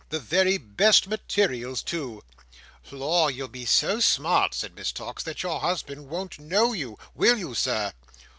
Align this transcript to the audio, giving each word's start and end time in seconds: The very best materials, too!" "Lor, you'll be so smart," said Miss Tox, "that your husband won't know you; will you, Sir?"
The 0.09 0.19
very 0.19 0.57
best 0.57 1.05
materials, 1.05 1.83
too!" 1.83 2.23
"Lor, 2.89 3.29
you'll 3.29 3.47
be 3.47 3.65
so 3.67 3.99
smart," 3.99 4.55
said 4.55 4.73
Miss 4.73 4.91
Tox, 4.91 5.21
"that 5.21 5.43
your 5.43 5.59
husband 5.59 6.07
won't 6.09 6.39
know 6.39 6.73
you; 6.73 6.97
will 7.13 7.37
you, 7.37 7.53
Sir?" 7.53 7.93